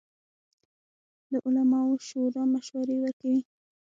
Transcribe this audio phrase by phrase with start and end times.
[1.29, 3.41] د علماوو شورا مشورې ورکوي